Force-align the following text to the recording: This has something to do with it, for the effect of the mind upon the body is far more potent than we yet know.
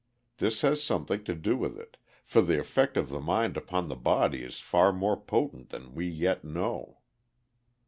This 0.37 0.61
has 0.61 0.81
something 0.81 1.23
to 1.25 1.35
do 1.35 1.55
with 1.55 1.77
it, 1.77 1.95
for 2.23 2.41
the 2.41 2.59
effect 2.59 2.97
of 2.97 3.09
the 3.09 3.19
mind 3.19 3.55
upon 3.55 3.87
the 3.87 3.95
body 3.95 4.41
is 4.41 4.59
far 4.59 4.91
more 4.91 5.15
potent 5.15 5.69
than 5.69 5.93
we 5.93 6.07
yet 6.07 6.43
know. 6.43 7.01